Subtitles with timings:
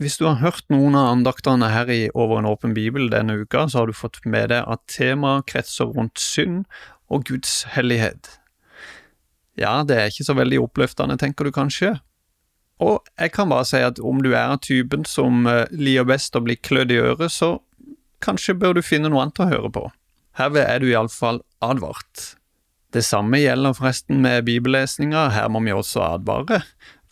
[0.00, 3.68] Hvis du har hørt noen av andaktene her i Over en åpen bibel denne uka,
[3.70, 6.64] så har du fått med deg at temaet kretser rundt synd
[7.12, 8.40] og Guds hellighet.
[9.60, 11.94] Ja, det er ikke så veldig oppløftende, tenker du kanskje?
[12.82, 16.34] Og jeg kan bare si at om du er av typen som eh, liker best
[16.34, 17.60] å bli klødd i øret, så
[18.24, 19.84] kanskje bør du finne noe annet å høre på.
[20.34, 22.34] Herved er du iallfall advart.
[22.94, 26.64] Det samme gjelder forresten med bibellesninga, her må vi også advare,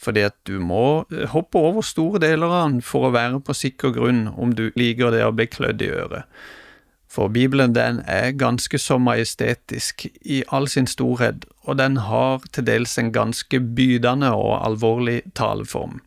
[0.03, 3.55] fordi at du må eh, hoppe over store deler av den for å være på
[3.55, 6.43] sikker grunn om du liker det å bli klødd i øret.
[7.13, 12.65] For Bibelen den er ganske så majestetisk i all sin storhet, og den har til
[12.65, 16.01] dels en ganske bydende og alvorlig taleform.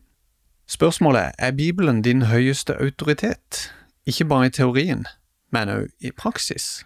[0.66, 3.70] Spørsmålet er Bibelen din høyeste autoritet,
[4.06, 5.06] ikke bare i teorien,
[5.54, 6.82] men òg i praksis?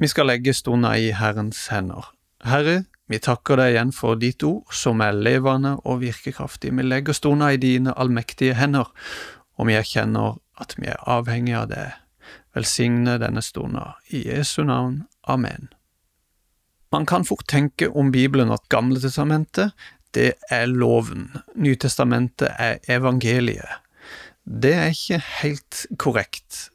[0.00, 2.08] Vi skal legge stunda i Herrens hender.
[2.44, 6.72] Herre, vi takker deg igjen for ditt ord, som er levende og virkekraftig.
[6.74, 8.90] Vi legger stunda i dine allmektige hender,
[9.56, 11.86] og vi erkjenner at vi er avhengige av det.
[12.56, 13.94] Velsigne denne stunda.
[14.10, 15.04] I Jesu navn.
[15.28, 15.68] Amen.
[16.92, 19.74] Man kan fort tenke om Bibelen at Gamle testamentet,
[20.14, 23.82] det er loven, Nytestamentet er evangeliet.
[24.46, 26.70] Det er ikke helt korrekt.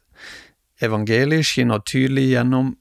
[0.84, 2.76] Evangeliet skinner tydelig gjennom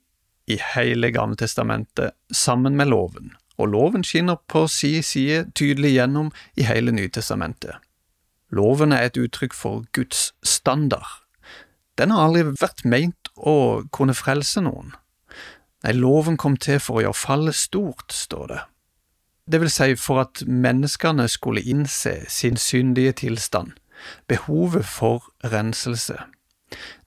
[0.47, 6.31] i hele Gamle testamentet sammen med loven og loven skinner på si side tydelig gjennom
[6.57, 7.77] i hele Nytestamentet.
[8.51, 11.07] Loven er et uttrykk for Guds standard.
[12.01, 14.95] Den har aldri vært meint å kunne frelse noen.
[15.85, 18.61] Nei, loven kom til for å gjøre fallet stort, står det.
[19.51, 23.73] Det vil si for at menneskene skulle innse sin syndige tilstand,
[24.29, 26.19] behovet for renselse.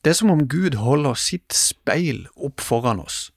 [0.04, 3.32] Det er som om Gud holder sitt speil opp foran oss.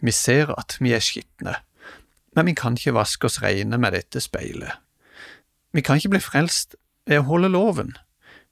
[0.00, 1.56] Vi ser at vi er skitne,
[2.36, 4.72] men vi kan ikke vaske oss reine med dette speilet.
[5.72, 6.76] Vi kan ikke bli frelst
[7.08, 7.94] ved å holde loven.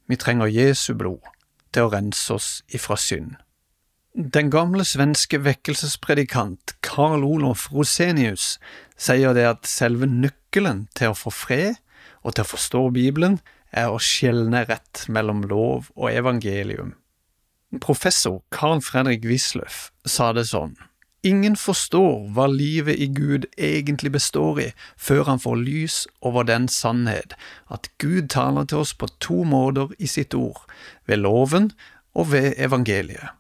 [0.09, 1.25] Vi trenger Jesu blod
[1.73, 3.37] til å rense oss ifra synd.
[4.15, 8.61] Den gamle svenske vekkelsespredikant Karl Olof Rosenius
[8.95, 11.81] sier det at selve nøkkelen til å få fred
[12.23, 13.41] og til å forstå Bibelen
[13.75, 16.95] er å skjelne rett mellom lov og evangelium.
[17.81, 20.75] Professor Carl Fredrik Wisløff sa det sånn.
[21.25, 24.67] Ingen forstår hva livet i Gud egentlig består i,
[25.01, 27.33] før han får lys over den sannhet
[27.73, 30.61] at Gud taler til oss på to måter i sitt ord,
[31.09, 31.71] ved loven
[32.13, 33.33] og ved evangeliet.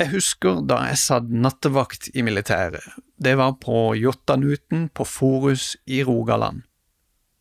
[0.00, 2.84] Jeg husker da jeg satt nattevakt i militæret.
[3.16, 6.62] Det var på Jotanuten på Forus i Rogaland.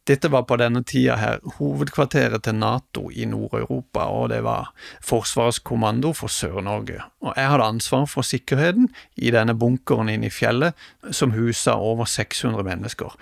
[0.09, 4.72] Dette var på denne tida her hovedkvarteret til Nato i Nord-Europa, og det var
[5.06, 7.03] Forsvarets kommando for Sør-Norge.
[7.22, 8.90] Og jeg hadde ansvar for sikkerheten
[9.22, 10.74] i denne bunkeren inne i fjellet,
[11.14, 13.14] som husa over 600 mennesker.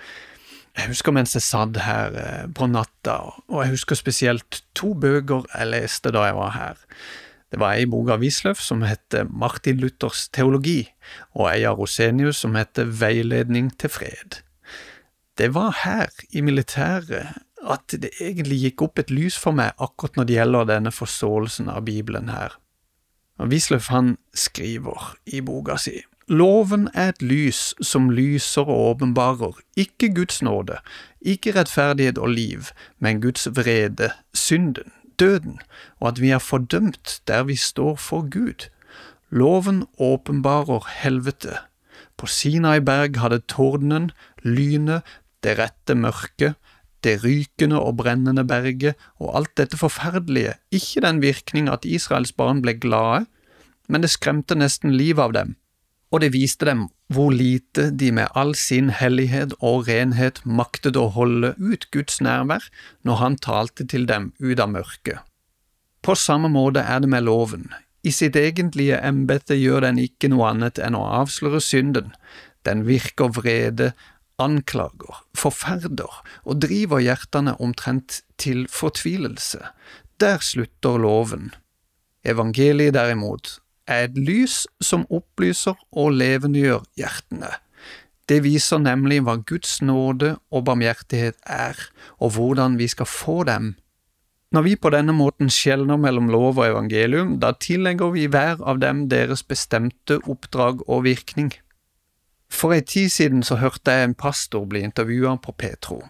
[0.78, 3.20] Jeg husker mens jeg satt her eh, på natta,
[3.50, 6.84] og jeg husker spesielt to bøker jeg leste da jeg var her.
[7.52, 10.86] Det var ei bok av Wisløff som heter Martin Luthers teologi,
[11.36, 14.44] og ei av Rosenius som heter Veiledning til fred
[15.38, 20.16] det var her, i militæret, at det egentlig gikk opp et lys for meg akkurat
[20.18, 22.54] når det gjelder denne forståelsen av Bibelen her.
[23.38, 30.10] Wisløff han skriver i boka si Loven er et lys som lyser og åpenbarer, ikke
[30.12, 30.76] Guds nåde,
[31.24, 32.68] ikke rettferdighet og liv,
[32.98, 35.56] men Guds vrede, synden, døden,
[36.00, 38.68] og at vi er fordømt der vi står for Gud.
[39.30, 41.56] Loven åpenbarer helvete.
[42.16, 44.10] På Sinai berg hadde tordenen,
[44.42, 45.02] lynet,
[45.44, 46.58] det rette mørket,
[47.06, 52.62] det rykende og brennende berget og alt dette forferdelige, ikke den virkning at Israels barn
[52.64, 53.26] ble glade,
[53.88, 55.54] men det skremte nesten livet av dem,
[56.10, 61.06] og det viste dem hvor lite de med all sin hellighet og renhet maktet å
[61.14, 62.66] holde ut Guds nærvær
[63.08, 65.22] når han talte til dem ut av mørket.
[66.04, 67.70] På samme måte er det med loven.
[68.04, 72.12] I sitt egentlige embete gjør den ikke noe annet enn å avsløre synden,
[72.64, 73.92] den virker vrede
[74.38, 79.60] anklager, forferder og driver hjertene omtrent til fortvilelse.
[80.20, 81.52] Der slutter loven.
[82.24, 83.58] Evangeliet derimot
[83.88, 87.50] er et lys som opplyser og levendegjør hjertene.
[88.28, 91.78] Det viser nemlig hva Guds nåde og barmhjertighet er,
[92.20, 93.76] og hvordan vi skal få dem.
[94.52, 98.80] Når vi på denne måten skjelner mellom lov og evangelium, da tillegger vi hver av
[98.80, 101.52] dem deres bestemte oppdrag og virkning.
[102.50, 106.02] For ei tid siden så hørte jeg en pastor bli intervjua på Petro.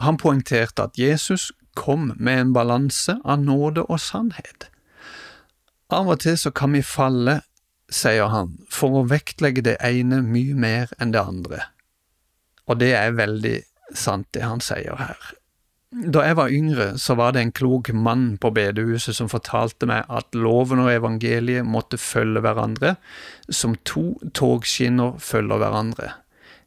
[0.00, 4.68] Han poengterte at Jesus kom med en balanse av nåde og sannhet.
[5.92, 7.42] Av og til så kan vi falle,
[7.92, 11.60] sier han, for å vektlegge det ene mye mer enn det andre.
[12.66, 13.58] Og det er veldig
[13.94, 15.18] sant, det han sier her.
[15.92, 20.06] Da jeg var yngre, så var det en klok mann på bedehuset som fortalte meg
[20.08, 22.94] at loven og evangeliet måtte følge hverandre,
[23.52, 26.14] som to togskinner følger hverandre.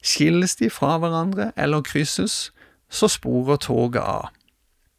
[0.06, 2.51] Skilles de fra hverandre eller krysses,
[2.86, 4.30] så sporer toget av.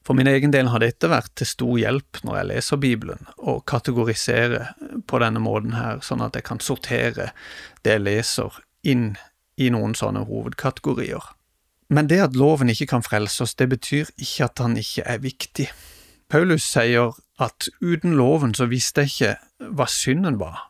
[0.02, 3.62] For min egen del har dette vært til stor hjelp når jeg leser Bibelen, og
[3.70, 4.74] kategoriserer
[5.06, 7.30] på denne måten her, sånn at jeg kan sortere
[7.86, 9.14] det jeg leser, inn
[9.58, 11.35] i noen sånne hovedkategorier.
[11.88, 15.20] Men det at loven ikke kan frelse oss, det betyr ikke at han ikke er
[15.22, 15.68] viktig.
[16.28, 20.64] Paulus sier at uten loven så visste jeg ikke hva synden var.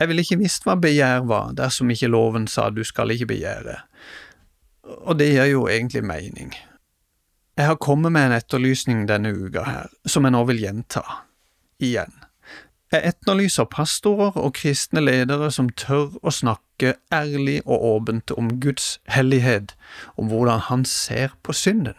[0.00, 3.76] Jeg ville ikke visst hva begjær var dersom ikke loven sa du skal ikke begjære.
[5.04, 6.54] Og det gir jo egentlig mening.
[7.58, 11.02] Jeg har kommet med en etterlysning denne uka her, som jeg nå vil gjenta.
[11.84, 12.14] Igjen.
[12.90, 18.96] Jeg etterlyser pastorer og kristne ledere som tør å snakke ærlig og åpent om Guds
[19.06, 19.76] hellighet,
[20.18, 21.94] om hvordan Han ser på synden.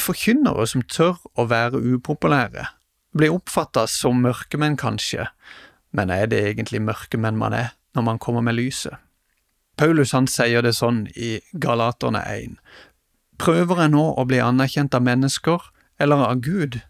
[0.00, 2.64] Forkynnere som tør å være upopulære,
[3.12, 5.26] blir oppfatta som mørkemenn kanskje,
[5.92, 8.96] men er det egentlig mørkemenn man er når man kommer med lyset?
[9.76, 12.56] Paulus han sier det sånn i Galaterne 1.
[13.36, 15.68] Prøver jeg nå å bli anerkjent av mennesker
[16.00, 16.80] eller av Gud?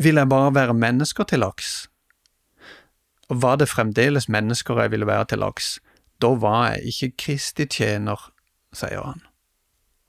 [0.00, 1.88] Vil jeg bare være mennesker til laks?
[3.28, 5.78] Og var det fremdeles mennesker jeg ville være til laks,
[6.22, 8.30] da var jeg ikke Kristi tjener,
[8.72, 9.20] sier han.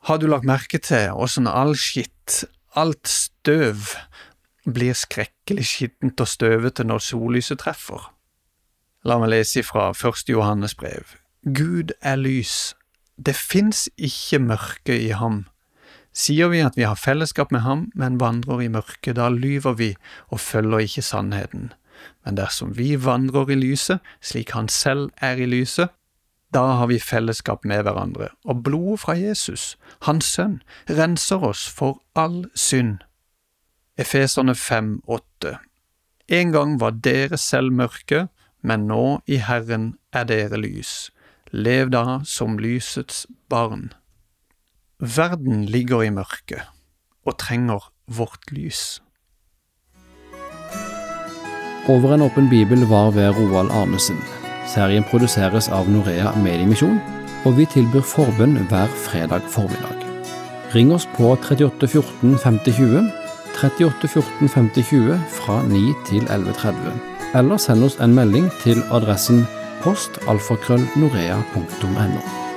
[0.08, 2.46] Har du lagt merke til åssen all skitt,
[2.76, 3.94] alt støv,
[4.66, 8.08] blir skrekkelig skittent og støvete når sollyset treffer?
[9.04, 11.18] La meg lese ifra første Johannes brev.
[11.44, 12.76] Gud er lys.
[13.18, 15.46] Det fins ikke mørke i ham.
[16.12, 19.94] Sier vi at vi har fellesskap med ham, men vandrer i mørket, da lyver vi
[20.28, 21.72] og følger ikke sannheten.
[22.26, 25.94] Men dersom vi vandrer i lyset, slik han selv er i lyset,
[26.52, 30.60] da har vi fellesskap med hverandre, og blodet fra Jesus, hans sønn,
[30.90, 33.00] renser oss for all synd.
[33.96, 35.56] Efeserne 5,8
[36.28, 38.28] En gang var dere selv mørke,
[38.62, 41.12] men nå i Herren er dere lys.
[41.52, 43.92] Lev da som lysets barn.
[45.02, 46.62] Verden ligger i mørket
[47.26, 49.02] og trenger vårt lys.
[51.90, 54.22] Over en åpen bibel var ved Roald Arnesen.
[54.70, 57.02] Serien produseres av Norea Mediemisjon,
[57.50, 59.98] og vi tilbyr forbønn hver fredag formiddag.
[60.76, 63.10] Ring oss på 38 14 50 20,
[63.58, 66.78] 38 14 50 20 fra 9 til 11.30,
[67.42, 69.50] eller send oss en melding til adressen
[69.82, 72.51] postalfakrøllnorea.no.